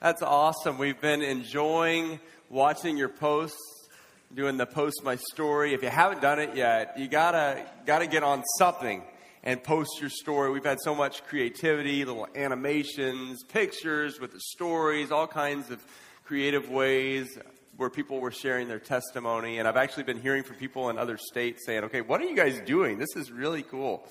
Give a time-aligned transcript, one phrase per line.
[0.00, 0.78] That's awesome.
[0.78, 3.88] We've been enjoying watching your posts,
[4.32, 5.74] doing the post my story.
[5.74, 9.02] If you haven't done it yet, you gotta gotta get on something
[9.42, 10.52] and post your story.
[10.52, 15.84] We've had so much creativity, little animations, pictures with the stories, all kinds of
[16.24, 17.36] creative ways
[17.76, 19.58] where people were sharing their testimony.
[19.58, 22.36] And I've actually been hearing from people in other states saying, "Okay, what are you
[22.36, 22.98] guys doing?
[22.98, 24.06] This is really cool."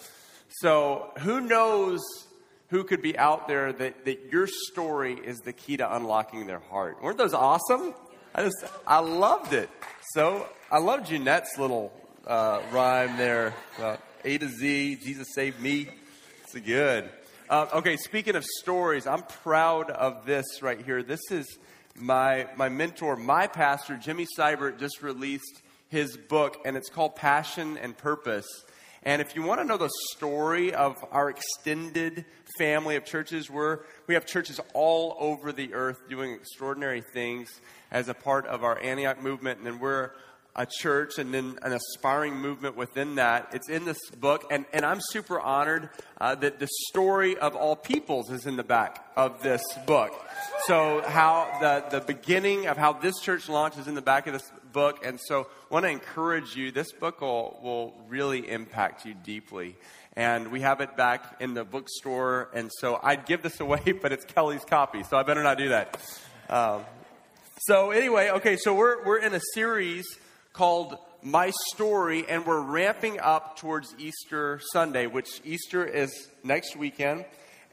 [0.49, 2.01] So, who knows
[2.69, 6.59] who could be out there that, that your story is the key to unlocking their
[6.59, 7.01] heart.
[7.01, 7.93] Weren't those awesome?
[8.35, 9.69] I just, I loved it.
[10.13, 11.91] So I love Jeanette's little
[12.25, 13.53] uh, rhyme there.
[13.79, 15.87] Uh, a to Z, Jesus saved me.
[16.43, 17.09] It's good.
[17.49, 21.01] Uh, okay, speaking of stories, I'm proud of this right here.
[21.01, 21.45] This is
[21.95, 27.77] my, my mentor, my pastor, Jimmy Seibert, just released his book, and it's called Passion
[27.77, 28.47] and Purpose.
[29.03, 32.25] And if you want to know the story of our extended
[32.57, 37.49] family of churches, we're, we have churches all over the earth doing extraordinary things
[37.91, 39.59] as a part of our Antioch movement.
[39.59, 40.11] And then we're
[40.57, 43.49] a church and then an aspiring movement within that.
[43.53, 44.45] It's in this book.
[44.49, 48.63] And, and I'm super honored uh, that the story of all peoples is in the
[48.63, 50.11] back of this book.
[50.65, 54.33] So, how the, the beginning of how this church launched is in the back of
[54.33, 55.05] this book.
[55.05, 56.71] And so, I want to encourage you.
[56.71, 59.75] This book will, will really impact you deeply.
[60.17, 62.49] And we have it back in the bookstore.
[62.51, 65.03] And so, I'd give this away, but it's Kelly's copy.
[65.03, 65.95] So, I better not do that.
[66.49, 66.81] Um,
[67.59, 70.07] so, anyway, okay, so we're, we're in a series
[70.53, 77.25] called My Story, and we're ramping up towards Easter Sunday, which Easter is next weekend.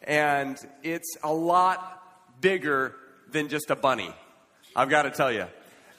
[0.03, 2.03] And it's a lot
[2.43, 2.95] bigger
[3.33, 4.15] than just a bunny.
[4.77, 5.47] I've got to tell you.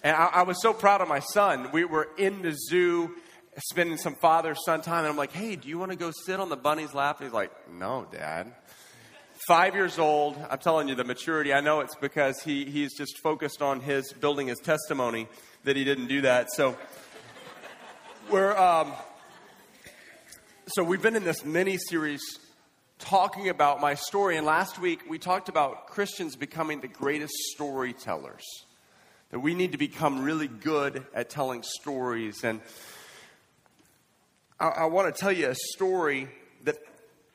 [0.03, 1.71] And I, I, was so proud of my son.
[1.71, 3.15] We were in the zoo
[3.57, 6.39] spending some father son time, and I'm like, hey, do you want to go sit
[6.39, 7.19] on the bunny's lap?
[7.19, 8.53] And he's like, no, dad.
[9.47, 11.53] Five years old, I'm telling you the maturity.
[11.53, 15.27] I know it's because he, he's just focused on his building his testimony
[15.65, 16.51] that he didn't do that.
[16.51, 16.75] So
[18.29, 18.91] we're um,
[20.67, 22.21] so we've been in this mini series
[22.97, 24.37] talking about my story.
[24.37, 28.43] And last week we talked about Christians becoming the greatest storytellers.
[29.29, 32.43] That we need to become really good at telling stories.
[32.43, 32.61] And
[34.59, 36.29] I, I want to tell you a story
[36.63, 36.77] that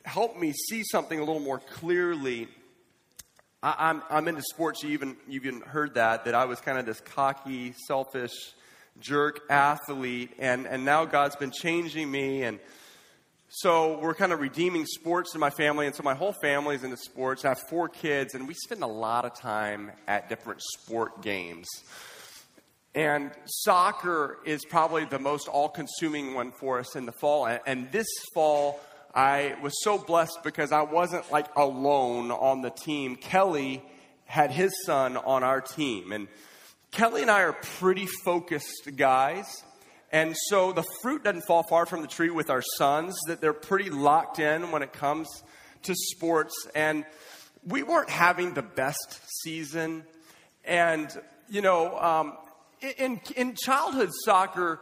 [0.03, 2.47] helped me see something a little more clearly.
[3.61, 4.83] I, am I'm, I'm into sports.
[4.83, 8.33] You even, you even heard that, that I was kind of this cocky, selfish,
[8.99, 10.31] jerk athlete.
[10.39, 12.43] And, and now God's been changing me.
[12.43, 12.59] And
[13.53, 16.95] so we're kind of redeeming sports in my family, and so my whole family's into
[16.95, 17.43] sports.
[17.43, 21.67] I have four kids, and we spend a lot of time at different sport games.
[22.93, 27.47] And soccer is probably the most all consuming one for us in the fall.
[27.65, 28.81] And this fall,
[29.15, 33.15] I was so blessed because I wasn't like alone on the team.
[33.15, 33.81] Kelly
[34.25, 36.11] had his son on our team.
[36.11, 36.27] And
[36.91, 39.45] Kelly and I are pretty focused guys.
[40.11, 43.53] And so the fruit doesn't fall far from the tree with our sons, that they're
[43.53, 45.29] pretty locked in when it comes
[45.83, 46.53] to sports.
[46.75, 47.05] And
[47.65, 50.03] we weren't having the best season.
[50.65, 51.09] And,
[51.49, 52.37] you know, um,
[52.81, 54.79] in, in childhood soccer,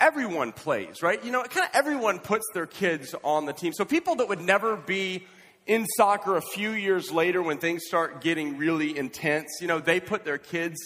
[0.00, 1.22] everyone plays, right?
[1.24, 3.72] You know, kind of everyone puts their kids on the team.
[3.72, 5.26] So people that would never be
[5.66, 10.00] in soccer a few years later when things start getting really intense, you know, they
[10.00, 10.76] put their kids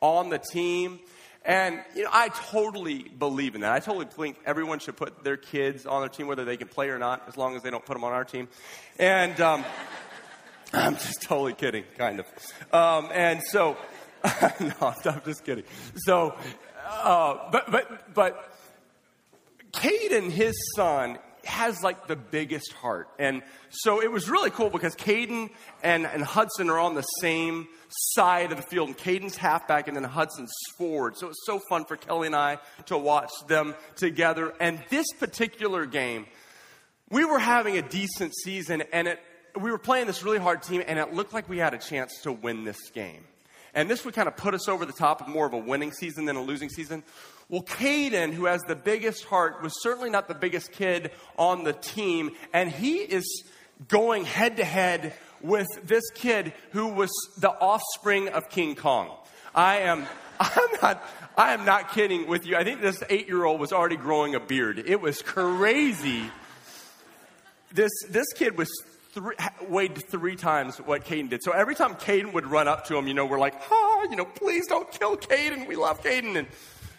[0.00, 1.00] on the team.
[1.44, 3.72] And, you know, I totally believe in that.
[3.72, 6.90] I totally think everyone should put their kids on their team, whether they can play
[6.90, 8.48] or not, as long as they don't put them on our team.
[8.98, 9.64] And um,
[10.72, 12.26] I'm just totally kidding, kind of.
[12.72, 13.78] Um, and so,
[14.60, 15.64] no, I'm just kidding.
[15.96, 16.34] So,
[16.86, 18.52] uh, but, but, but
[19.72, 21.18] Caden, his son,
[21.48, 23.08] has like the biggest heart.
[23.18, 25.50] And so it was really cool because Caden
[25.82, 29.96] and, and Hudson are on the same side of the field, and Caden's halfback, and
[29.96, 31.16] then Hudson's forward.
[31.16, 34.52] So it was so fun for Kelly and I to watch them together.
[34.60, 36.26] And this particular game,
[37.08, 39.20] we were having a decent season, and it,
[39.58, 42.12] we were playing this really hard team, and it looked like we had a chance
[42.22, 43.24] to win this game.
[43.78, 45.92] And this would kind of put us over the top of more of a winning
[45.92, 47.04] season than a losing season.
[47.48, 51.74] Well, Caden, who has the biggest heart, was certainly not the biggest kid on the
[51.74, 53.44] team, and he is
[53.86, 57.08] going head to head with this kid who was
[57.38, 59.16] the offspring of King Kong.
[59.54, 60.08] I am,
[60.40, 62.56] I'm not, I am not kidding with you.
[62.56, 64.82] I think this eight year old was already growing a beard.
[64.84, 66.24] It was crazy.
[67.72, 68.68] This, this kid was
[69.12, 69.36] three,
[69.68, 71.42] weighed three times what Caden did.
[71.42, 74.16] So every time Caden would run up to him, you know, we're like, ah, you
[74.16, 75.66] know, please don't kill Caden.
[75.66, 76.36] We love Caden.
[76.36, 76.48] And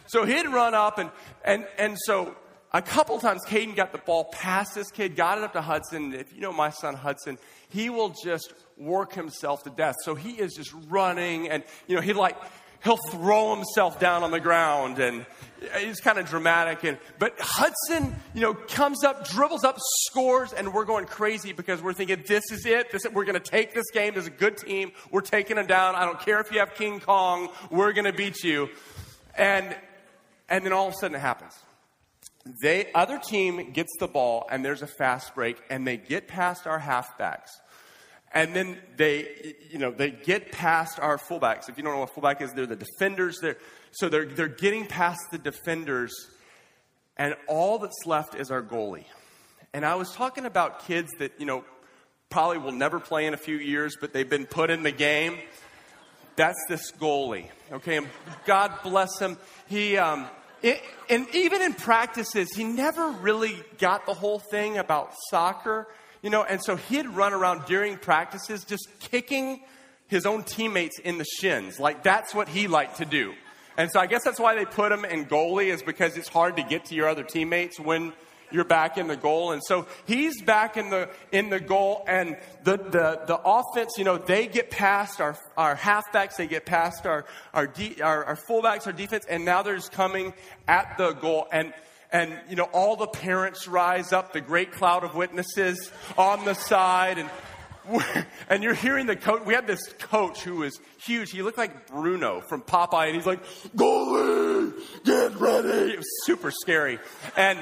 [0.07, 1.11] so he'd run up and,
[1.43, 2.35] and, and so
[2.71, 6.13] a couple times Caden got the ball past this kid, got it up to Hudson.
[6.13, 7.37] If you know my son Hudson,
[7.69, 9.95] he will just work himself to death.
[10.03, 12.37] So he is just running and, you know, he'd like,
[12.83, 15.25] he'll throw himself down on the ground and
[15.61, 19.75] it's kind of dramatic and but hudson you know comes up dribbles up
[20.07, 22.91] scores and we're going crazy because we're thinking this is it.
[22.91, 24.13] This, we're going to take this game.
[24.13, 24.91] There's a good team.
[25.11, 25.95] We're taking them down.
[25.95, 27.49] I don't care if you have king kong.
[27.69, 28.69] We're going to beat you.
[29.37, 29.75] And
[30.47, 31.53] and then all of a sudden it happens.
[32.61, 36.65] They other team gets the ball and there's a fast break and they get past
[36.65, 37.49] our halfbacks
[38.31, 41.69] and then they, you know, they get past our fullbacks.
[41.69, 43.39] If you don't know what fullback is, they're the defenders.
[43.41, 43.57] They're,
[43.91, 46.13] so they're, they're getting past the defenders,
[47.17, 49.05] and all that's left is our goalie.
[49.73, 51.63] And I was talking about kids that, you know,
[52.29, 55.37] probably will never play in a few years, but they've been put in the game.
[56.35, 57.49] That's this goalie.
[57.71, 58.07] Okay, and
[58.45, 59.37] God bless him.
[59.67, 60.27] He, um,
[60.61, 65.87] it, and even in practices, he never really got the whole thing about soccer.
[66.21, 69.61] You know, and so he'd run around during practices just kicking
[70.07, 71.79] his own teammates in the shins.
[71.79, 73.33] Like that's what he liked to do.
[73.77, 76.57] And so I guess that's why they put him in goalie is because it's hard
[76.57, 78.11] to get to your other teammates when
[78.51, 79.51] you're back in the goal.
[79.51, 84.03] And so he's back in the in the goal and the the, the offense, you
[84.03, 88.35] know, they get past our our halfbacks, they get past our our, de, our our
[88.35, 90.33] fullbacks, our defense, and now they're just coming
[90.67, 91.47] at the goal.
[91.51, 91.73] And
[92.11, 96.53] and you know all the parents rise up the great cloud of witnesses on the
[96.53, 97.29] side and
[98.49, 101.31] and you're hearing the coach we had this coach who was huge.
[101.31, 103.43] He looked like bruno from popeye and he's like
[103.75, 104.73] goalie
[105.03, 105.93] get ready.
[105.93, 106.99] It was super scary.
[107.35, 107.59] And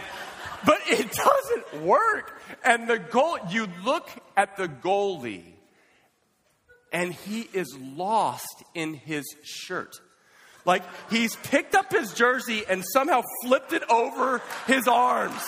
[0.66, 1.12] but it
[1.72, 2.40] doesn't work.
[2.64, 5.54] And the goal you look at the goalie
[6.92, 9.96] and he is lost in his shirt
[10.68, 15.42] like he's picked up his jersey and somehow flipped it over his arms.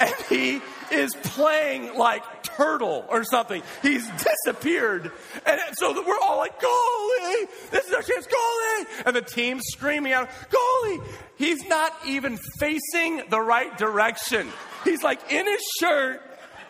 [0.00, 3.62] And he is playing like turtle or something.
[3.82, 4.08] He's
[4.44, 5.12] disappeared.
[5.44, 8.86] And so we're all like, goalie, this is our chance, goalie.
[9.06, 11.06] And the team's screaming out, goalie.
[11.36, 14.48] He's not even facing the right direction.
[14.84, 16.22] He's like in his shirt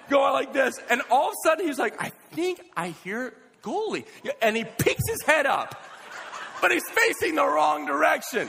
[0.09, 0.75] going like this.
[0.91, 3.33] And all of a sudden he's like, I think I hear
[3.63, 4.07] goalie.
[4.43, 5.81] And he peeks his head up
[6.61, 8.49] but he's facing the wrong direction.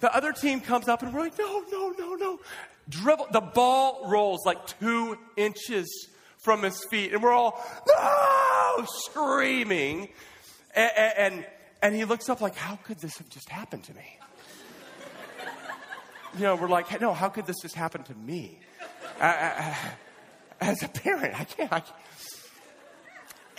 [0.00, 2.40] The other team comes up and we're like, no, no, no, no.
[2.88, 3.28] Dribble.
[3.32, 6.08] The ball rolls like two inches
[6.38, 10.08] from his feet, and we're all no, screaming.
[10.74, 11.46] And, and,
[11.82, 14.18] and he looks up like, how could this have just happened to me?
[16.36, 18.60] You know, we're like, no, how could this just happen to me?
[19.20, 21.72] as a parent, I can't.
[21.72, 21.96] I can't.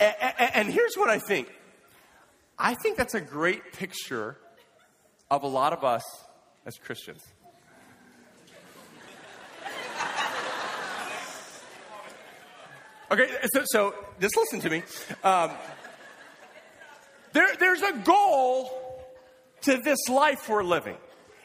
[0.00, 1.48] And, and here's what I think
[2.62, 4.36] I think that's a great picture
[5.30, 6.02] of a lot of us
[6.66, 7.22] as Christians.
[13.10, 14.82] Okay, so, so just listen to me.
[15.24, 15.50] Um,
[17.32, 18.70] there, there's a goal
[19.62, 20.96] to this life we're living.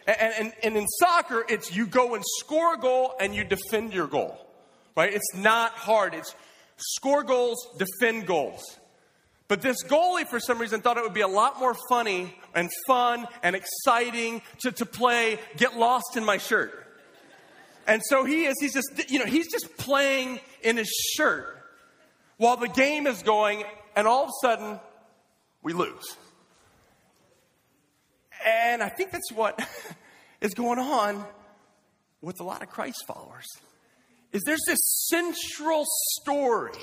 [0.06, 3.94] And, and, and in soccer, it's you go and score a goal and you defend
[3.94, 4.38] your goal,
[4.98, 5.14] right?
[5.14, 6.14] It's not hard.
[6.14, 6.36] It's
[6.78, 8.62] score goals, defend goals.
[9.48, 12.70] But this goalie, for some reason, thought it would be a lot more funny and
[12.88, 16.82] fun and exciting to, to play Get Lost in My Shirt.
[17.88, 21.56] And so he is, he's just, you know, he's just playing in his shirt
[22.38, 23.64] while the game is going,
[23.96, 24.80] and all of a sudden,
[25.62, 26.18] we lose.
[28.46, 29.60] And I think that's what
[30.42, 31.24] is going on
[32.22, 33.46] with a lot of Christ followers.
[34.34, 35.86] Is there's this central
[36.20, 36.74] story.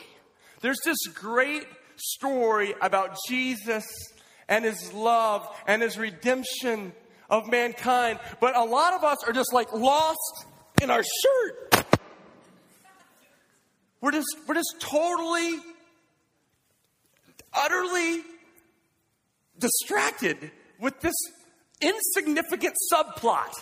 [0.61, 1.66] There's this great
[1.97, 3.85] story about Jesus
[4.49, 6.93] and his love and his redemption
[7.31, 8.19] of mankind.
[8.41, 10.47] But a lot of us are just like lost
[10.83, 11.87] in our shirt.
[14.01, 15.59] We're just, we're just totally,
[17.55, 18.23] utterly
[19.59, 21.15] distracted with this
[21.81, 23.53] insignificant subplot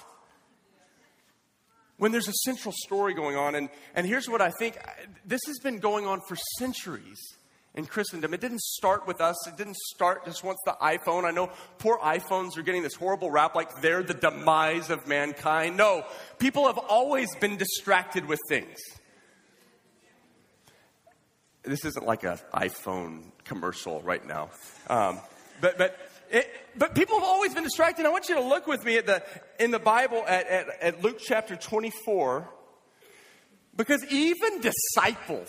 [1.99, 3.55] when there's a central story going on.
[3.55, 4.79] And, and here's what I think
[5.27, 7.21] this has been going on for centuries
[7.75, 8.35] in Christendom.
[8.35, 9.47] It didn't start with us.
[9.47, 11.25] It didn't start just once the iPhone.
[11.25, 15.77] I know poor iPhones are getting this horrible rap like they're the demise of mankind.
[15.77, 16.05] No,
[16.39, 18.79] people have always been distracted with things.
[21.63, 24.51] This isn't like an iPhone commercial right now.
[24.89, 25.21] Um,
[25.61, 25.99] but, but,
[26.31, 28.07] it, but people have always been distracted.
[28.07, 29.23] I want you to look with me at the,
[29.59, 32.49] in the Bible at, at, at Luke chapter 24.
[33.77, 35.49] Because even disciples,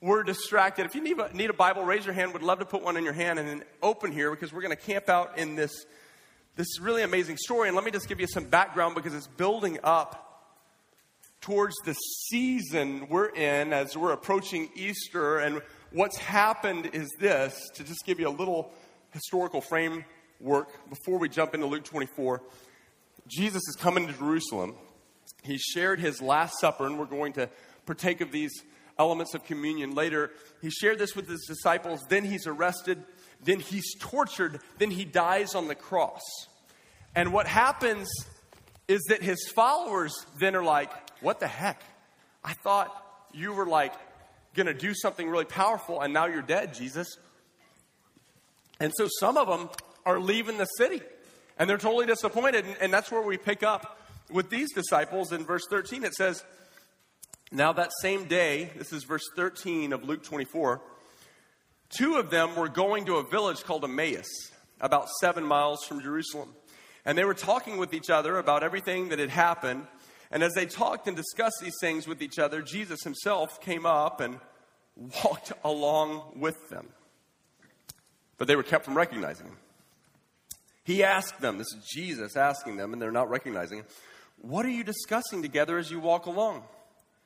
[0.00, 0.86] we're distracted.
[0.86, 2.32] If you need a, need a Bible, raise your hand.
[2.32, 4.76] Would love to put one in your hand and then open here because we're going
[4.76, 5.86] to camp out in this,
[6.56, 7.68] this really amazing story.
[7.68, 10.26] And let me just give you some background because it's building up
[11.40, 15.38] towards the season we're in as we're approaching Easter.
[15.38, 15.62] And
[15.92, 18.72] what's happened is this to just give you a little
[19.12, 22.42] historical framework before we jump into Luke 24.
[23.28, 24.74] Jesus is coming to Jerusalem.
[25.42, 27.48] He shared his Last Supper, and we're going to
[27.86, 28.52] partake of these
[28.98, 30.30] elements of communion later.
[30.62, 32.00] He shared this with his disciples.
[32.08, 33.02] Then he's arrested.
[33.42, 34.60] Then he's tortured.
[34.78, 36.22] Then he dies on the cross.
[37.14, 38.08] And what happens
[38.88, 41.82] is that his followers then are like, What the heck?
[42.44, 42.94] I thought
[43.32, 43.94] you were like
[44.54, 47.18] going to do something really powerful, and now you're dead, Jesus.
[48.80, 49.68] And so some of them
[50.04, 51.02] are leaving the city,
[51.58, 52.64] and they're totally disappointed.
[52.64, 53.98] And, and that's where we pick up
[54.30, 56.04] with these disciples in verse 13.
[56.04, 56.44] It says,
[57.52, 60.80] Now that same day, this is verse 13 of Luke 24,
[61.90, 64.26] two of them were going to a village called Emmaus,
[64.80, 66.54] about seven miles from Jerusalem.
[67.04, 69.86] And they were talking with each other about everything that had happened.
[70.32, 74.20] And as they talked and discussed these things with each other, Jesus himself came up
[74.20, 74.40] and
[75.24, 76.88] walked along with them.
[78.38, 79.56] But they were kept from recognizing him.
[80.82, 83.86] He asked them, this is Jesus asking them, and they're not recognizing him,
[84.40, 86.64] What are you discussing together as you walk along?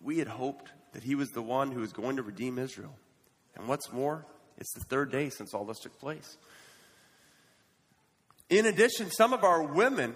[0.00, 2.94] We had hoped that he was the one who was going to redeem Israel.
[3.56, 4.26] And what's more,
[4.58, 6.36] it's the third day since all this took place.
[8.48, 10.14] In addition, some of our women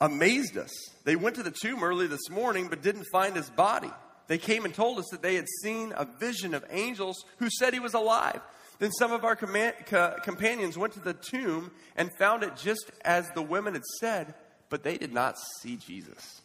[0.00, 0.72] amazed us.
[1.04, 3.90] They went to the tomb early this morning but didn't find his body.
[4.26, 7.72] They came and told us that they had seen a vision of angels who said
[7.72, 8.40] he was alive.
[8.78, 13.30] Then some of our com- companions went to the tomb and found it just as
[13.30, 14.34] the women had said,
[14.68, 16.41] but they did not see Jesus.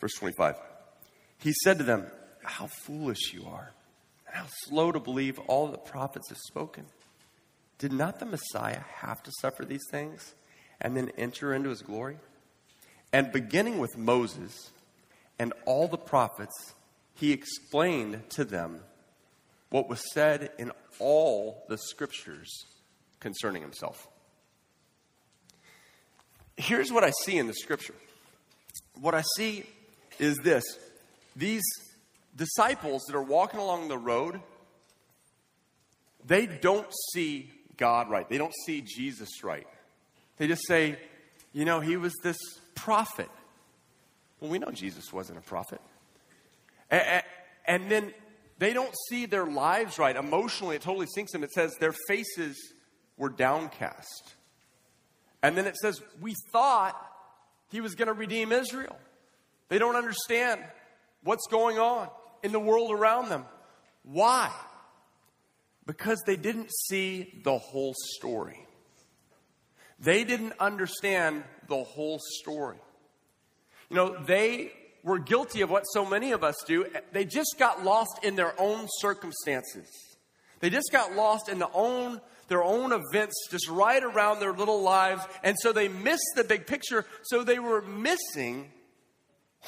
[0.00, 0.56] Verse 25.
[1.38, 2.06] He said to them,
[2.42, 3.72] how foolish you are,
[4.26, 6.86] and how slow to believe all the prophets have spoken.
[7.78, 10.34] Did not the Messiah have to suffer these things
[10.80, 12.18] and then enter into his glory?
[13.12, 14.70] And beginning with Moses
[15.38, 16.74] and all the prophets,
[17.14, 18.80] he explained to them
[19.70, 22.64] what was said in all the scriptures
[23.20, 24.08] concerning himself.
[26.56, 27.94] Here's what I see in the scripture.
[29.00, 29.64] What I see
[30.20, 30.64] is this
[31.34, 31.62] these
[32.36, 34.40] disciples that are walking along the road,
[36.26, 38.28] they don't see God right.
[38.28, 39.66] They don't see Jesus right.
[40.36, 40.98] They just say,
[41.52, 42.36] you know, he was this
[42.74, 43.28] prophet.
[44.40, 45.80] Well, we know Jesus wasn't a prophet.
[46.90, 47.22] And,
[47.66, 48.12] and then
[48.58, 50.14] they don't see their lives right.
[50.14, 51.42] Emotionally, it totally sinks them.
[51.42, 52.56] It says their faces
[53.16, 54.34] were downcast.
[55.42, 56.96] And then it says, we thought
[57.70, 58.96] he was going to redeem Israel.
[59.70, 60.60] They don't understand
[61.22, 62.08] what's going on
[62.42, 63.46] in the world around them.
[64.02, 64.52] Why?
[65.86, 68.66] Because they didn't see the whole story.
[70.00, 72.78] They didn't understand the whole story.
[73.88, 74.72] You know, they
[75.04, 76.86] were guilty of what so many of us do.
[77.12, 79.88] They just got lost in their own circumstances.
[80.58, 84.82] They just got lost in the own, their own events just right around their little
[84.82, 85.22] lives.
[85.44, 87.06] And so they missed the big picture.
[87.22, 88.72] So they were missing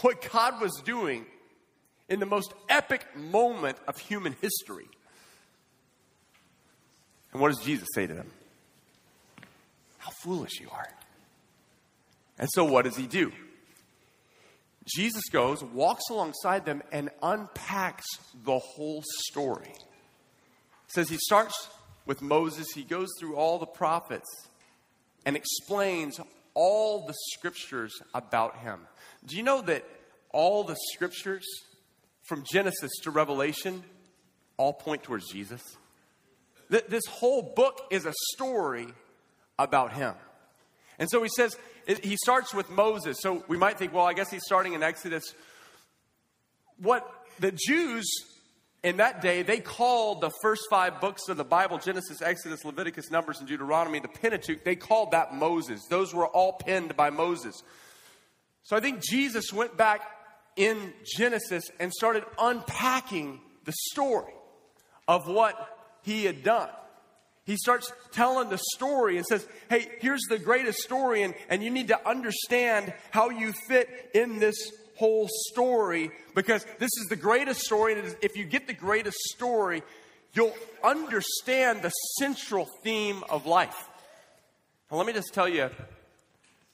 [0.00, 1.26] what God was doing
[2.08, 4.88] in the most epic moment of human history.
[7.32, 8.30] And what does Jesus say to them?
[9.98, 10.88] How foolish you are.
[12.38, 13.32] And so, what does he do?
[14.84, 18.04] Jesus goes, walks alongside them, and unpacks
[18.44, 19.70] the whole story.
[19.70, 21.68] It says he starts
[22.04, 24.28] with Moses, he goes through all the prophets
[25.24, 26.18] and explains
[26.54, 28.80] all the scriptures about him.
[29.26, 29.84] Do you know that
[30.32, 31.46] all the scriptures
[32.22, 33.82] from Genesis to Revelation
[34.56, 35.62] all point towards Jesus.
[36.68, 38.88] This whole book is a story
[39.58, 40.14] about him.
[40.98, 41.56] And so he says,
[41.86, 43.18] he starts with Moses.
[43.20, 45.34] So we might think, well, I guess he's starting in Exodus.
[46.78, 47.06] What
[47.40, 48.06] the Jews
[48.82, 53.10] in that day, they called the first five books of the Bible Genesis, Exodus, Leviticus,
[53.10, 55.86] Numbers, and Deuteronomy, the Pentateuch, they called that Moses.
[55.88, 57.62] Those were all penned by Moses.
[58.64, 60.02] So I think Jesus went back
[60.56, 64.32] in Genesis and started unpacking the story
[65.06, 65.54] of what
[66.02, 66.68] he had done.
[67.44, 71.70] He starts telling the story and says, Hey, here's the greatest story, and, and you
[71.70, 74.56] need to understand how you fit in this
[74.96, 77.98] whole story because this is the greatest story.
[77.98, 79.82] And if you get the greatest story,
[80.34, 83.88] you'll understand the central theme of life.
[84.90, 85.70] Now, let me just tell you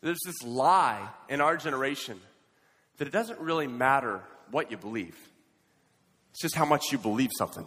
[0.01, 2.21] there's this lie in our generation
[2.99, 4.21] that it doesn't really matter
[4.51, 5.17] what you believe,
[6.31, 7.67] it's just how much you believe something,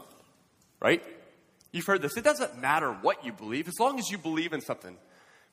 [0.80, 1.04] right?
[1.72, 2.18] You've heard this.
[2.18, 4.98] It doesn't matter what you believe as long as you believe in something.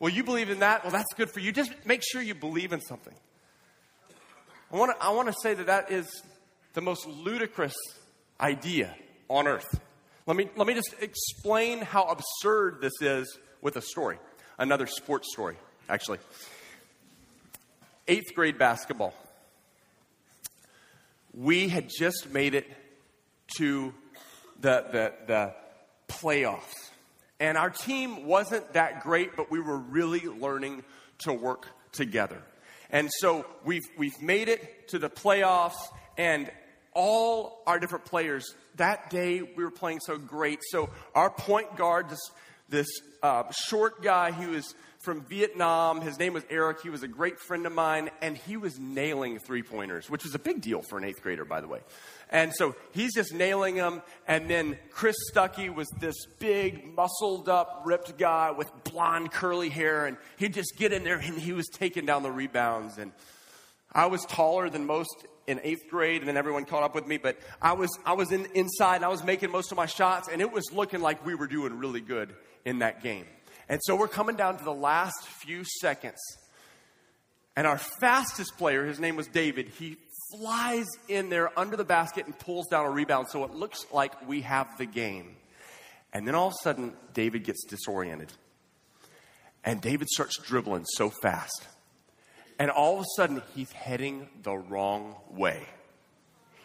[0.01, 0.85] Well, you believe in that.
[0.85, 1.53] Well, that's good for you.
[1.53, 3.15] Just make sure you believe in something.
[4.73, 6.07] I want to I want to say that that is
[6.75, 7.75] the most ludicrous
[8.41, 8.95] idea
[9.29, 9.81] on earth.
[10.27, 14.19] Let me, let me just explain how absurd this is with a story,
[14.59, 15.57] another sports story,
[15.89, 16.19] actually.
[18.07, 19.15] Eighth grade basketball.
[21.33, 22.67] We had just made it
[23.57, 23.95] to
[24.61, 25.55] the, the, the
[26.09, 26.75] playoffs.
[27.41, 30.85] And our team wasn't that great, but we were really learning
[31.21, 32.43] to work together.
[32.91, 35.77] And so we've, we've made it to the playoffs,
[36.17, 36.51] and
[36.93, 40.61] all our different players, that day we were playing so great.
[40.71, 42.31] So our point guard, this,
[42.69, 42.89] this
[43.23, 46.01] uh, short guy, he was from Vietnam.
[46.01, 46.83] His name was Eric.
[46.83, 50.35] He was a great friend of mine, and he was nailing three pointers, which was
[50.35, 51.81] a big deal for an eighth grader, by the way.
[52.31, 54.03] And so he's just nailing them.
[54.27, 60.07] And then Chris Stuckey was this big, muscled up, ripped guy with blonde, curly hair.
[60.07, 62.99] And he'd just get in there and he was taking down the rebounds.
[62.99, 63.13] And
[63.93, 67.17] I was taller than most in eighth grade, and then everyone caught up with me.
[67.17, 70.29] But I was, I was in, inside and I was making most of my shots,
[70.31, 72.35] and it was looking like we were doing really good
[72.67, 73.25] in that game.
[73.69, 76.19] And so we're coming down to the last few seconds.
[77.57, 79.97] And our fastest player, his name was David, he
[80.33, 84.29] flies in there under the basket and pulls down a rebound so it looks like
[84.29, 85.37] we have the game.
[86.13, 88.33] And then all of a sudden, David gets disoriented.
[89.65, 91.67] And David starts dribbling so fast.
[92.59, 95.67] And all of a sudden, he's heading the wrong way.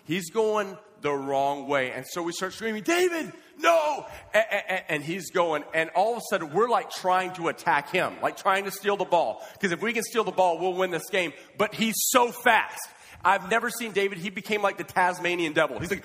[0.06, 1.92] He's going the wrong way.
[1.92, 4.06] And so we start screaming, David, no!
[4.34, 7.92] And, and, and, he's going, and all of a sudden we're like trying to attack
[7.92, 9.46] him, like trying to steal the ball.
[9.54, 11.34] Because if we can steal the ball, we'll win this game.
[11.58, 12.90] But he's so fast.
[13.24, 14.18] I've never seen David.
[14.18, 15.80] He became like the Tasmanian devil.
[15.80, 16.04] He's like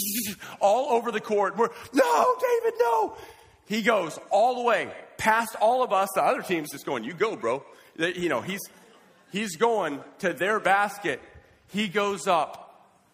[0.60, 1.56] all over the court.
[1.56, 3.16] We're, no, David, no.
[3.66, 6.08] He goes all the way past all of us.
[6.14, 7.62] The other team's just going, you go, bro.
[7.98, 8.60] You know, he's,
[9.30, 11.20] he's going to their basket.
[11.68, 12.64] He goes up.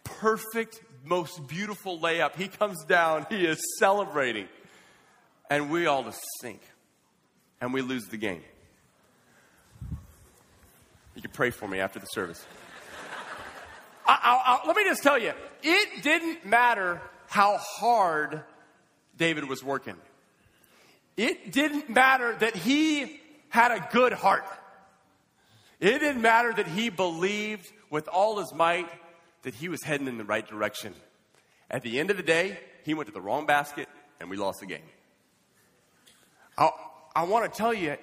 [0.05, 2.37] Perfect, most beautiful layup.
[2.37, 3.27] He comes down.
[3.29, 4.49] He is celebrating.
[5.51, 6.61] And we all just sink.
[7.61, 8.43] And we lose the game.
[11.15, 12.45] You can pray for me after the service.
[14.07, 18.43] I, I, let me just tell you, it didn't matter how hard
[19.17, 19.97] David was working.
[21.17, 24.45] It didn't matter that he had a good heart.
[25.79, 28.89] It didn't matter that he believed with all his might
[29.45, 30.95] that he was heading in the right direction.
[31.71, 33.89] At the end of the day, he went to the wrong basket
[34.21, 34.83] and we lost the game.
[36.59, 36.71] I,
[37.15, 37.97] I want to tell you,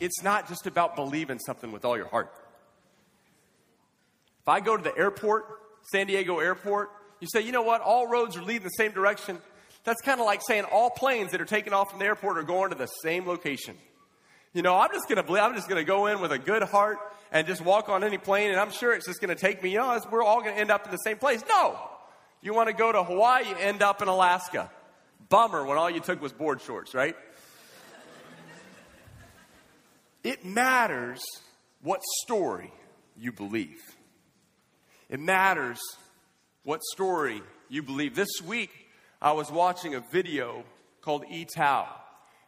[0.00, 2.32] it's not just about believing something with all your heart.
[4.42, 5.44] If I go to the airport,
[5.90, 6.90] San Diego airport,
[7.20, 9.38] you say, you know what, all roads are leading the same direction.
[9.84, 12.42] That's kind of like saying all planes that are taking off from the airport are
[12.42, 13.76] going to the same location.
[14.52, 16.38] You know, I'm just going to believe, I'm just going to go in with a
[16.38, 16.98] good heart
[17.30, 19.70] and just walk on any plane, and I'm sure it's just going to take me,
[19.70, 21.42] you know, we're all going to end up in the same place.
[21.48, 21.78] No!
[22.40, 24.70] You want to go to Hawaii, you end up in Alaska.
[25.28, 27.16] Bummer when all you took was board shorts, right?
[30.24, 31.20] it matters
[31.82, 32.72] what story
[33.16, 33.80] you believe.
[35.08, 35.78] It matters
[36.62, 38.14] what story you believe.
[38.14, 38.70] This week,
[39.20, 40.64] I was watching a video
[41.00, 41.88] called E Tau,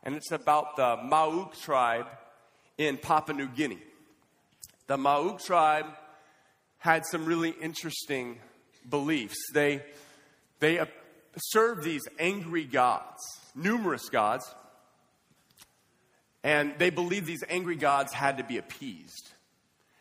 [0.02, 2.06] and it's about the Mouk tribe
[2.78, 3.82] in Papua New Guinea.
[4.90, 5.86] The Mouk tribe
[6.78, 8.40] had some really interesting
[8.88, 9.36] beliefs.
[9.54, 9.84] They,
[10.58, 10.86] they uh,
[11.36, 13.20] served these angry gods,
[13.54, 14.52] numerous gods,
[16.42, 19.30] and they believed these angry gods had to be appeased.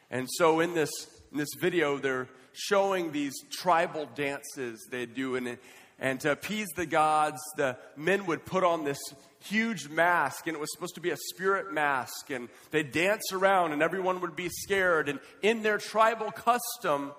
[0.10, 0.90] And so in this,
[1.32, 5.36] in this video, they're showing these tribal dances they do.
[5.36, 5.60] And,
[6.00, 8.98] and to appease the gods, the men would put on this
[9.42, 12.30] huge mask, and it was supposed to be a spirit mask.
[12.30, 15.10] And they'd dance around, and everyone would be scared.
[15.10, 17.12] And in their tribal custom,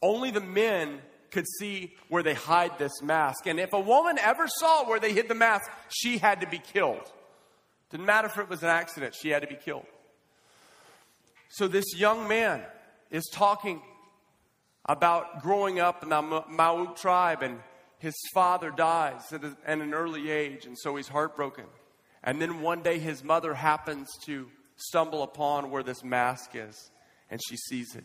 [0.00, 3.46] only the men could see where they hide this mask.
[3.46, 6.58] And if a woman ever saw where they hid the mask, she had to be
[6.58, 7.10] killed.
[7.90, 9.86] Didn't matter if it was an accident, she had to be killed.
[11.48, 12.62] So this young man
[13.10, 13.82] is talking
[14.86, 17.60] about growing up in the Mouk tribe and
[18.02, 21.66] his father dies at, an early age, and so he's heartbroken.
[22.24, 26.90] And then one day his mother happens to stumble upon where this mask is,
[27.30, 28.04] and she sees it.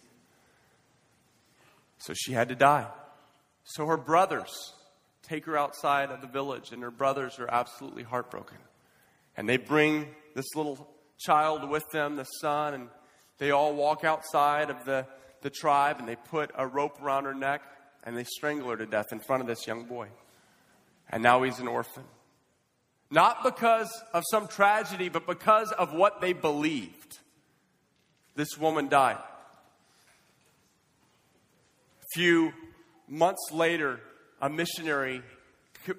[1.97, 2.85] So she had to die.
[3.63, 4.71] So her brothers
[5.23, 8.59] take her outside of the village, and her brothers are absolutely heartbroken.
[9.35, 10.05] And they bring
[10.35, 12.89] this little child with them, the son, and
[13.39, 15.07] they all walk outside of the,
[15.41, 17.63] the tribe and they put a rope around her neck
[18.07, 20.07] and they strangle her to death in front of this young boy.
[21.09, 22.05] And now he's an orphan.
[23.11, 27.19] Not because of some tragedy, but because of what they believed.
[28.35, 29.17] This woman died.
[32.01, 32.53] A few
[33.09, 33.99] months later,
[34.41, 35.21] a missionary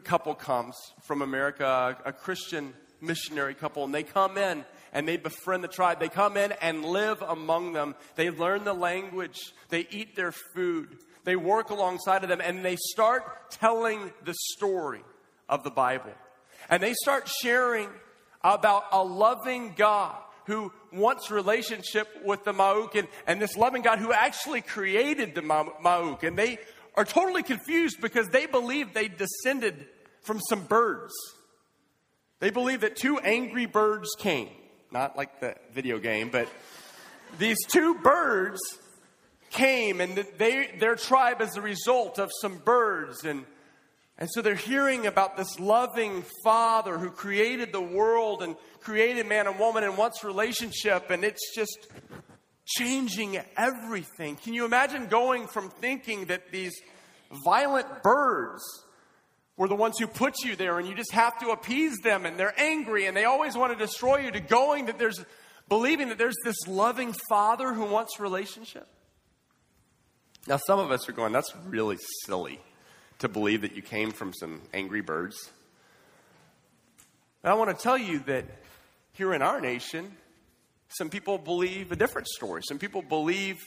[0.05, 5.63] couple comes from America, a Christian missionary couple, and they come in and they befriend
[5.63, 6.01] the tribe.
[6.01, 7.95] They come in and live among them.
[8.17, 9.39] They learn the language.
[9.69, 10.97] They eat their food.
[11.29, 15.03] They work alongside of them and they start telling the story
[15.47, 16.15] of the Bible.
[16.71, 17.91] And they start sharing
[18.43, 23.99] about a loving God who wants relationship with the Mouk and, and this loving God
[23.99, 26.23] who actually created the Mouk.
[26.23, 26.61] And they
[26.95, 29.87] are totally confused because they believe they descended
[30.23, 31.13] from some birds.
[32.41, 34.49] They believe that two angry birds came,
[34.91, 36.49] not like the video game, but
[37.39, 38.61] these two birds
[39.51, 43.25] came and they, their tribe as a result of some birds.
[43.25, 43.45] And,
[44.19, 49.47] and so they're hearing about this loving father who created the world and created man
[49.47, 51.11] and woman and wants relationship.
[51.11, 51.89] And it's just
[52.67, 54.37] changing everything.
[54.37, 56.75] Can you imagine going from thinking that these
[57.45, 58.63] violent birds
[59.57, 62.39] were the ones who put you there and you just have to appease them and
[62.39, 65.25] they're angry and they always want to destroy you to going that there's
[65.69, 68.87] believing that there's this loving father who wants relationship?
[70.49, 72.59] Now, some of us are going, that's really silly
[73.19, 75.51] to believe that you came from some angry birds.
[77.43, 78.47] But I want to tell you that
[79.13, 80.11] here in our nation,
[80.89, 82.63] some people believe a different story.
[82.67, 83.59] Some people believe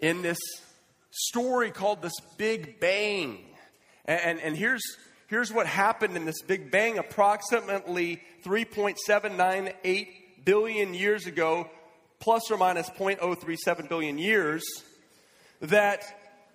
[0.00, 0.38] in this
[1.10, 3.44] story called this Big Bang.
[4.06, 10.08] And, and, and here's, here's what happened in this Big Bang approximately 3.798
[10.46, 11.68] billion years ago,
[12.18, 14.64] plus or minus 0.037 billion years
[15.68, 16.04] that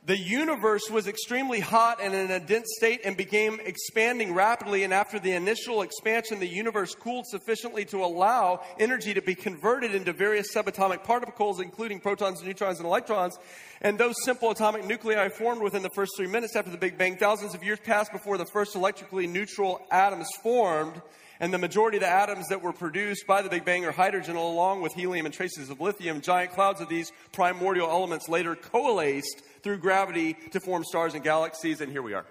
[0.06, 4.84] the universe was extremely hot and in a dense state and became expanding rapidly.
[4.84, 9.93] And after the initial expansion, the universe cooled sufficiently to allow energy to be converted
[9.93, 13.38] into various subatomic particles, including protons, neutrons, and electrons.
[13.82, 17.17] And those simple atomic nuclei formed within the first three minutes after the Big Bang.
[17.17, 21.02] Thousands of years passed before the first electrically neutral atoms formed.
[21.41, 24.36] And the majority of the atoms that were produced by the Big Bang are hydrogen,
[24.36, 26.19] along with helium and traces of lithium.
[26.19, 31.80] Giant clouds of these primordial elements later coalesced through gravity to form stars and galaxies,
[31.80, 32.25] and here we are.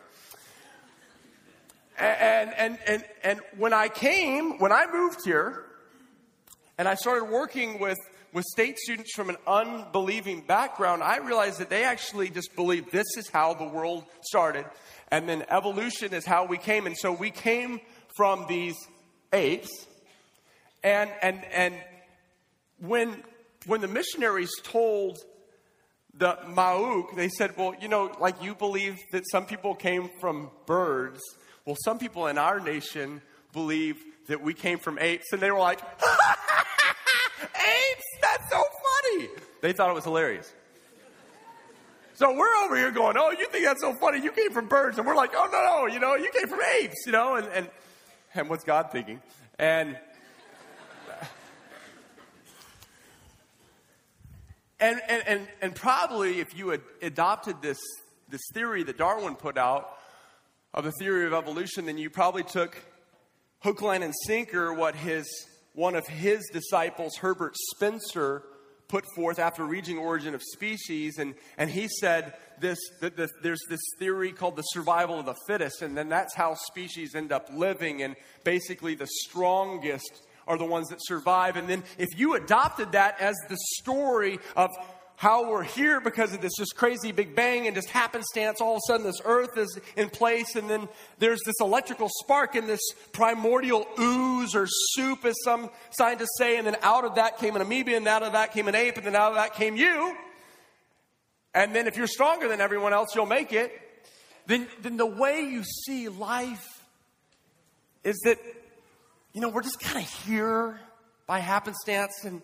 [1.99, 5.64] And, and, and, and when I came, when I moved here,
[6.77, 7.99] and I started working with,
[8.35, 13.16] with state students from an unbelieving background, I realized that they actually just believed this
[13.16, 14.66] is how the world started,
[15.11, 16.87] and then evolution is how we came.
[16.87, 17.81] And so we came
[18.14, 18.77] from these
[19.33, 19.87] apes.
[20.83, 21.75] And, and, and
[22.81, 23.23] when,
[23.67, 25.19] when the missionaries told
[26.14, 30.51] the Mouk, they said, well, you know, like you believe that some people came from
[30.67, 31.21] birds.
[31.64, 33.97] Well, some people in our nation believe
[34.29, 35.33] that we came from apes.
[35.33, 35.81] And they were like,
[37.43, 38.05] apes?
[38.21, 39.29] That's so funny.
[39.61, 40.53] They thought it was hilarious.
[42.14, 44.21] So we're over here going, oh, you think that's so funny?
[44.21, 44.99] You came from birds.
[44.99, 47.47] And we're like, oh, no, no, you know, you came from apes, you know, and,
[47.55, 47.71] and
[48.35, 49.21] and what's God thinking?
[49.59, 49.97] And
[54.81, 57.79] and, and, and, and probably if you had adopted this,
[58.29, 59.99] this theory that Darwin put out
[60.73, 62.81] of the theory of evolution, then you probably took
[63.61, 65.27] hook, line, and sinker what his
[65.75, 68.43] one of his disciples, Herbert Spencer,
[68.88, 73.62] put forth after reading Origin of Species, and, and he said this, that the, there's
[73.68, 77.48] this theory called the survival of the fittest, and then that's how species end up
[77.53, 81.57] living, and basically the strongest are the ones that survive.
[81.57, 84.70] And then if you adopted that as the story of
[85.18, 88.61] how we're here because of this just crazy big bang and just happenstance.
[88.61, 92.54] All of a sudden, this earth is in place, and then there's this electrical spark
[92.54, 97.38] in this primordial ooze or soup, as some scientists say, and then out of that
[97.38, 99.54] came an amoeba, and out of that came an ape, and then out of that
[99.54, 100.16] came you.
[101.52, 103.72] And then if you're stronger than everyone else, you'll make it.
[104.46, 106.85] Then, then the way you see life
[108.04, 108.38] is that,
[109.33, 110.78] you know, we're just kind of here
[111.26, 112.40] by happenstance and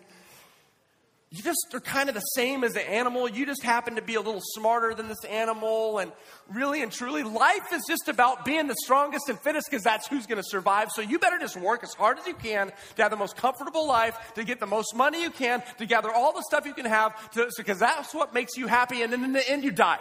[1.31, 3.27] you just are kind of the same as the animal.
[3.27, 5.99] You just happen to be a little smarter than this animal.
[5.99, 6.11] And
[6.49, 10.27] really and truly, life is just about being the strongest and fittest because that's who's
[10.27, 10.91] going to survive.
[10.91, 13.85] So you better just work as hard as you can to have the most comfortable
[13.85, 16.85] life, to get the most money you can, to gather all the stuff you can
[16.85, 19.01] have, because that's what makes you happy.
[19.01, 19.99] And then in the end, you die.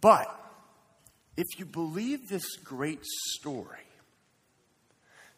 [0.00, 0.28] But
[1.36, 3.85] if you believe this great story,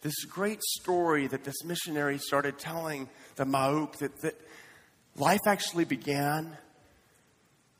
[0.03, 4.35] this great story that this missionary started telling the Mouk that, that
[5.17, 6.57] life actually began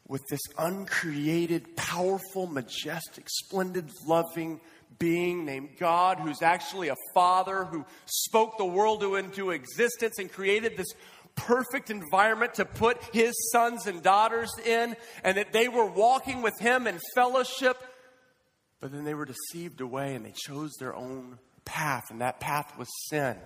[0.09, 4.61] with this uncreated, powerful, majestic, splendid, loving
[4.99, 10.77] being named God, who's actually a father who spoke the world into existence and created
[10.77, 10.89] this
[11.37, 16.59] perfect environment to put his sons and daughters in, and that they were walking with
[16.59, 17.77] him in fellowship,
[18.81, 22.77] but then they were deceived away and they chose their own path, and that path
[22.79, 23.37] was sin.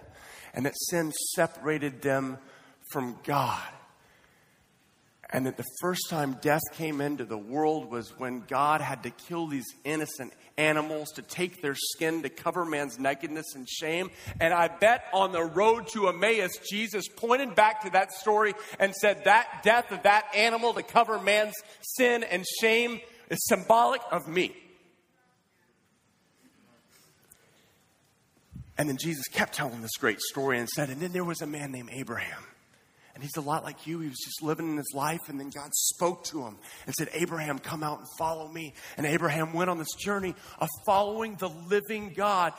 [0.54, 2.38] And that sin separated them
[2.92, 3.68] from God.
[5.30, 9.10] And that the first time death came into the world was when God had to
[9.10, 14.10] kill these innocent animals to take their skin to cover man's nakedness and shame.
[14.40, 18.94] And I bet on the road to Emmaus, Jesus pointed back to that story and
[18.94, 24.28] said, That death of that animal to cover man's sin and shame is symbolic of
[24.28, 24.54] me.
[28.78, 31.46] And then Jesus kept telling this great story and said, And then there was a
[31.46, 32.42] man named Abraham.
[33.14, 34.00] And he's a lot like you.
[34.00, 36.56] He was just living in his life, and then God spoke to him
[36.86, 38.72] and said, Abraham, come out and follow me.
[38.96, 42.54] And Abraham went on this journey of following the living God.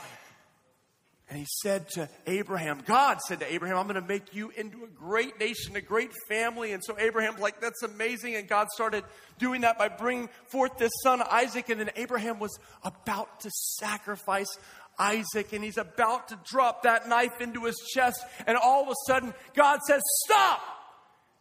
[1.29, 4.83] And he said to Abraham, God said to Abraham, I'm going to make you into
[4.83, 6.73] a great nation, a great family.
[6.73, 8.35] And so Abraham's like, that's amazing.
[8.35, 9.03] And God started
[9.39, 11.69] doing that by bringing forth this son, Isaac.
[11.69, 14.49] And then Abraham was about to sacrifice
[14.97, 18.23] Isaac and he's about to drop that knife into his chest.
[18.45, 20.61] And all of a sudden, God says, Stop!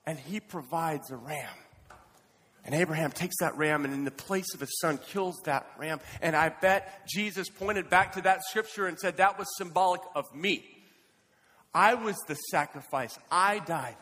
[0.06, 1.54] And he provides a ram.
[2.64, 6.00] And Abraham takes that ram and in the place of his son kills that ram.
[6.20, 10.32] And I bet Jesus pointed back to that scripture and said, That was symbolic of
[10.34, 10.64] me.
[11.74, 13.18] I was the sacrifice.
[13.30, 13.96] I died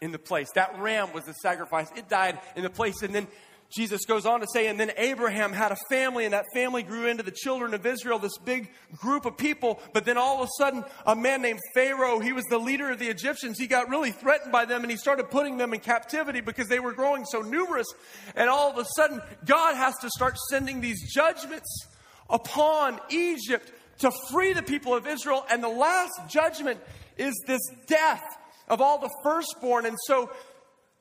[0.00, 0.48] in the place.
[0.54, 1.88] That ram was the sacrifice.
[1.96, 3.02] It died in the place.
[3.02, 3.28] And then
[3.70, 7.06] Jesus goes on to say, and then Abraham had a family, and that family grew
[7.06, 9.80] into the children of Israel, this big group of people.
[9.92, 12.98] But then all of a sudden, a man named Pharaoh, he was the leader of
[12.98, 16.40] the Egyptians, he got really threatened by them, and he started putting them in captivity
[16.40, 17.86] because they were growing so numerous.
[18.34, 21.86] And all of a sudden, God has to start sending these judgments
[22.28, 25.44] upon Egypt to free the people of Israel.
[25.50, 26.80] And the last judgment
[27.16, 28.24] is this death
[28.66, 29.84] of all the firstborn.
[29.84, 30.30] And so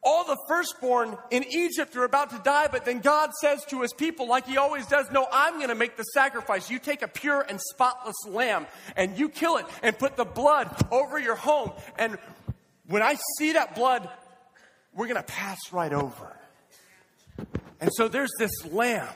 [0.01, 3.91] all the firstborn in Egypt are about to die, but then God says to his
[3.91, 6.69] people, like he always does, No, I'm going to make the sacrifice.
[6.69, 10.73] You take a pure and spotless lamb and you kill it and put the blood
[10.89, 11.71] over your home.
[11.97, 12.17] And
[12.87, 14.09] when I see that blood,
[14.93, 16.35] we're going to pass right over.
[17.81, 19.07] And so there's this lamb,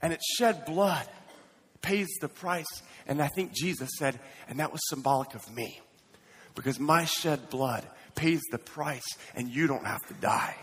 [0.00, 1.06] and it shed blood,
[1.82, 2.82] pays the price.
[3.06, 5.80] And I think Jesus said, and that was symbolic of me,
[6.54, 7.84] because my shed blood
[8.18, 10.56] pays the price and you don't have to die.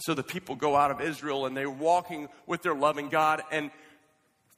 [0.00, 3.42] So the people go out of Israel and they're walking with their loving God.
[3.50, 3.70] And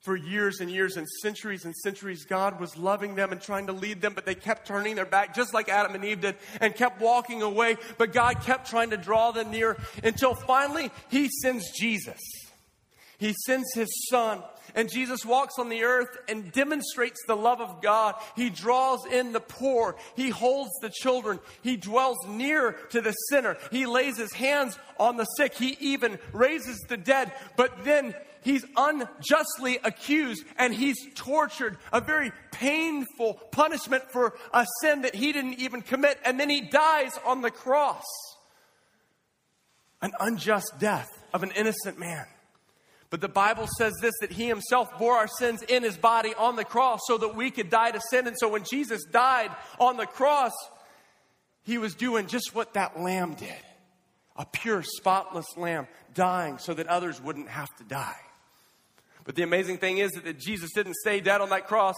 [0.02, 3.72] for years and years and centuries and centuries, God was loving them and trying to
[3.72, 6.74] lead them, but they kept turning their back, just like Adam and Eve did, and
[6.74, 7.76] kept walking away.
[7.98, 12.20] But God kept trying to draw them near until finally He sends Jesus.
[13.18, 14.42] He sends His Son
[14.76, 18.14] and Jesus walks on the earth and demonstrates the love of God.
[18.36, 19.96] He draws in the poor.
[20.14, 21.40] He holds the children.
[21.62, 23.56] He dwells near to the sinner.
[23.70, 25.54] He lays his hands on the sick.
[25.54, 27.32] He even raises the dead.
[27.56, 35.02] But then he's unjustly accused and he's tortured, a very painful punishment for a sin
[35.02, 36.18] that he didn't even commit.
[36.22, 38.04] And then he dies on the cross.
[40.02, 42.26] An unjust death of an innocent man.
[43.08, 46.56] But the Bible says this that he himself bore our sins in his body on
[46.56, 48.26] the cross so that we could die to sin.
[48.26, 50.52] And so when Jesus died on the cross,
[51.62, 53.50] he was doing just what that lamb did
[54.38, 58.16] a pure, spotless lamb dying so that others wouldn't have to die.
[59.24, 61.96] But the amazing thing is that Jesus didn't stay dead on that cross.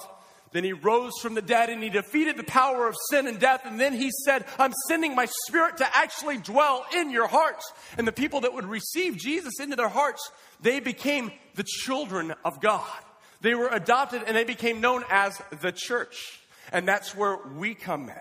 [0.52, 3.62] Then he rose from the dead and he defeated the power of sin and death.
[3.64, 7.70] And then he said, I'm sending my spirit to actually dwell in your hearts.
[7.96, 10.30] And the people that would receive Jesus into their hearts,
[10.60, 12.86] they became the children of God.
[13.40, 16.40] They were adopted and they became known as the church.
[16.72, 18.16] And that's where we come in.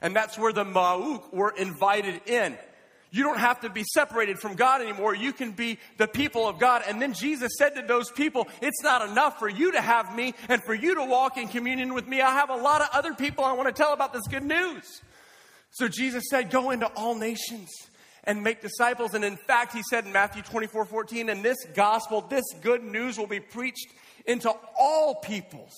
[0.00, 2.56] And that's where the Mouk were invited in.
[3.10, 5.14] You don't have to be separated from God anymore.
[5.14, 6.82] You can be the people of God.
[6.86, 10.34] And then Jesus said to those people, It's not enough for you to have me
[10.48, 12.20] and for you to walk in communion with me.
[12.20, 15.00] I have a lot of other people I want to tell about this good news.
[15.70, 17.68] So Jesus said, Go into all nations
[18.24, 19.14] and make disciples.
[19.14, 23.16] And in fact, he said in Matthew 24 14, and this gospel, this good news
[23.16, 23.88] will be preached
[24.26, 25.72] into all peoples.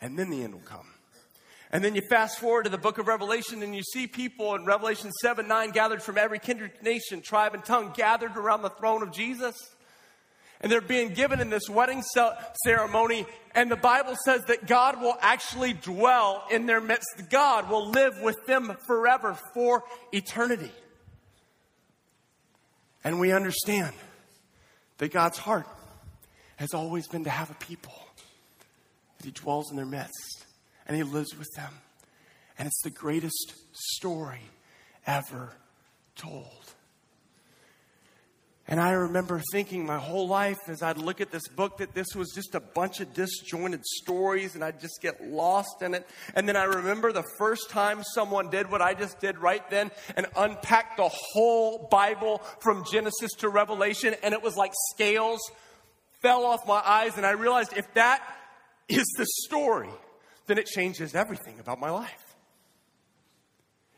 [0.00, 0.95] And then the end will come.
[1.72, 4.64] And then you fast forward to the book of Revelation and you see people in
[4.64, 9.02] Revelation 7 9 gathered from every kindred, nation, tribe, and tongue gathered around the throne
[9.02, 9.54] of Jesus.
[10.60, 12.02] And they're being given in this wedding
[12.64, 13.26] ceremony.
[13.54, 17.28] And the Bible says that God will actually dwell in their midst.
[17.30, 20.72] God will live with them forever for eternity.
[23.04, 23.94] And we understand
[24.98, 25.66] that God's heart
[26.56, 27.92] has always been to have a people,
[29.18, 30.45] that He dwells in their midst
[30.86, 31.72] and He lives with them.
[32.58, 34.50] And it's the greatest story
[35.06, 35.52] ever
[36.16, 36.66] told.
[38.68, 42.08] And I remember thinking my whole life as I'd look at this book that this
[42.16, 46.04] was just a bunch of disjointed stories and I'd just get lost in it.
[46.34, 49.92] And then I remember the first time someone did what I just did right then
[50.16, 55.40] and unpacked the whole Bible from Genesis to Revelation and it was like scales
[56.20, 58.20] fell off my eyes and I realized if that
[58.88, 59.90] is the story,
[60.46, 62.36] then it changes everything about my life.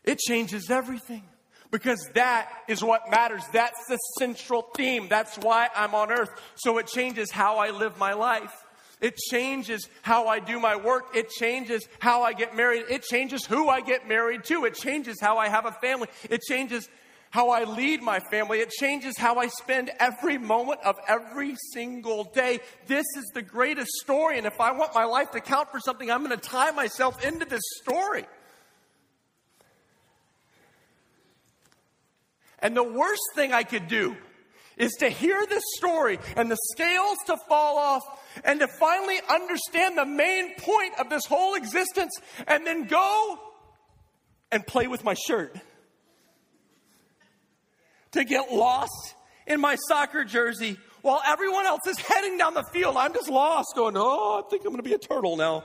[0.03, 1.23] It changes everything
[1.71, 3.43] because that is what matters.
[3.53, 5.07] That's the central theme.
[5.09, 6.29] That's why I'm on earth.
[6.55, 8.53] So it changes how I live my life.
[9.01, 11.15] It changes how I do my work.
[11.15, 12.85] It changes how I get married.
[12.89, 14.65] It changes who I get married to.
[14.65, 16.09] It changes how I have a family.
[16.29, 16.89] It changes
[17.31, 18.59] how I lead my family.
[18.59, 22.59] It changes how I spend every moment of every single day.
[22.87, 24.37] This is the greatest story.
[24.37, 27.23] And if I want my life to count for something, I'm going to tie myself
[27.23, 28.25] into this story.
[32.59, 34.17] And the worst thing I could do
[34.75, 38.03] is to hear this story and the scales to fall off
[38.43, 42.13] and to finally understand the main point of this whole existence
[42.47, 43.39] and then go
[44.51, 45.55] and play with my shirt.
[48.13, 52.97] To get lost in my soccer jersey while everyone else is heading down the field.
[52.97, 55.63] I'm just lost, going, Oh, I think I'm going to be a turtle now.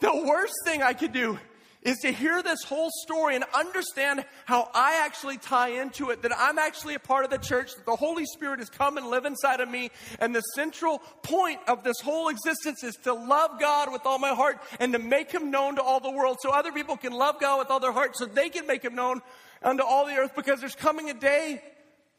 [0.00, 1.38] The worst thing I could do
[1.82, 6.32] is to hear this whole story and understand how I actually tie into it, that
[6.36, 9.24] I'm actually a part of the church, that the Holy Spirit has come and live
[9.24, 9.90] inside of me.
[10.20, 14.34] And the central point of this whole existence is to love God with all my
[14.34, 17.40] heart and to make him known to all the world so other people can love
[17.40, 19.20] God with all their heart so they can make him known
[19.62, 21.62] unto all the earth because there's coming a day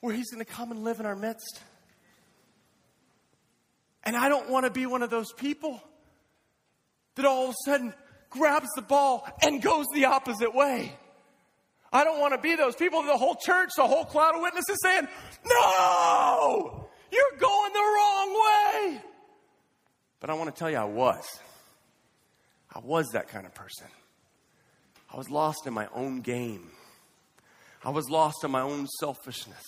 [0.01, 1.61] where he's going to come and live in our midst.
[4.03, 5.81] And I don't want to be one of those people
[7.15, 7.93] that all of a sudden
[8.29, 10.93] grabs the ball and goes the opposite way.
[11.91, 14.77] I don't want to be those people, the whole church, the whole cloud of witnesses
[14.83, 15.07] saying,
[15.45, 19.01] No, you're going the wrong way.
[20.19, 21.25] But I want to tell you, I was.
[22.73, 23.87] I was that kind of person.
[25.11, 26.69] I was lost in my own game.
[27.83, 29.63] I was lost in my own selfishness.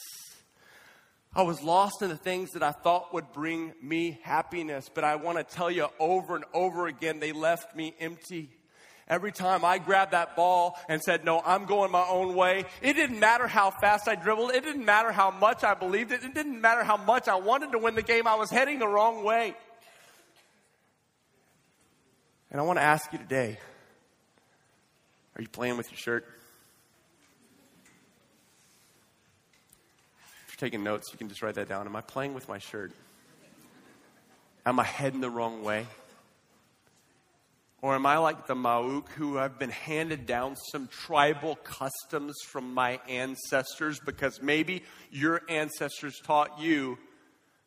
[1.33, 5.15] I was lost in the things that I thought would bring me happiness, but I
[5.15, 8.49] want to tell you over and over again, they left me empty.
[9.07, 12.93] Every time I grabbed that ball and said, No, I'm going my own way, it
[12.93, 14.51] didn't matter how fast I dribbled.
[14.51, 16.23] It didn't matter how much I believed it.
[16.23, 18.27] It didn't matter how much I wanted to win the game.
[18.27, 19.55] I was heading the wrong way.
[22.51, 23.57] And I want to ask you today
[25.37, 26.25] are you playing with your shirt?
[30.61, 31.87] Taking notes, you can just write that down.
[31.87, 32.91] Am I playing with my shirt?
[34.63, 35.87] Am I heading the wrong way?
[37.81, 42.75] Or am I like the Mouk who have been handed down some tribal customs from
[42.75, 46.99] my ancestors because maybe your ancestors taught you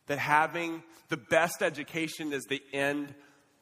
[0.07, 3.13] that having the best education is the end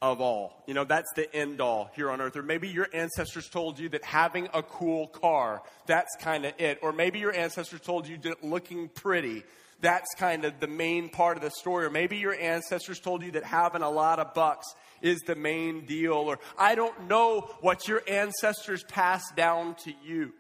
[0.04, 0.62] of all.
[0.68, 2.36] You know, that's the end all here on earth.
[2.36, 6.80] Or maybe your ancestors told you that having a cool car, that's kind of it.
[6.82, 9.44] Or maybe your ancestors told you that looking pretty,
[9.80, 11.86] that's kind of the main part of the story.
[11.86, 14.68] Or maybe your ancestors told you that having a lot of bucks
[15.02, 16.16] is the main deal.
[16.16, 20.34] Or I don't know what your ancestors passed down to you.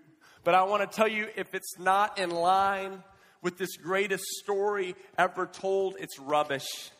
[0.43, 3.01] But I want to tell you if it's not in line
[3.41, 6.91] with this greatest story ever told, it's rubbish.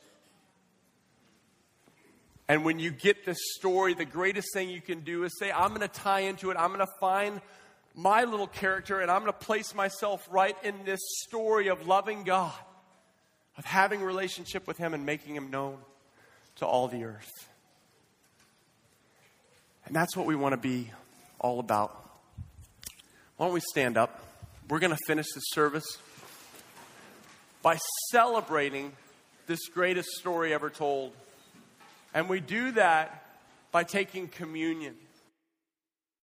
[2.47, 5.69] And when you get this story, the greatest thing you can do is say, I'm
[5.69, 6.57] going to tie into it.
[6.57, 7.41] I'm going to find
[7.95, 12.23] my little character and I'm going to place myself right in this story of loving
[12.23, 12.53] God,
[13.57, 15.77] of having relationship with Him and making Him known
[16.57, 17.31] to all the earth.
[19.85, 20.91] And that's what we want to be
[21.39, 21.99] all about.
[23.37, 24.21] Why don't we stand up?
[24.69, 25.97] We're going to finish this service
[27.61, 27.77] by
[28.11, 28.91] celebrating
[29.47, 31.13] this greatest story ever told.
[32.13, 33.25] And we do that
[33.71, 34.95] by taking communion.